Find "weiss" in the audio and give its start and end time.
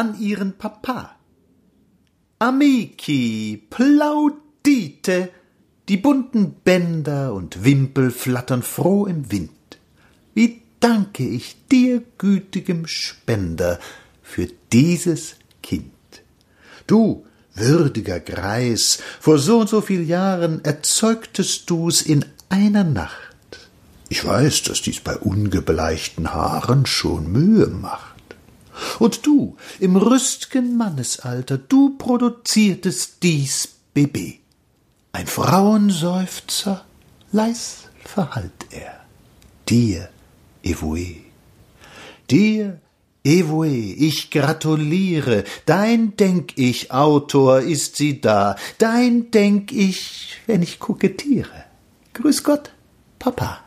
24.24-24.62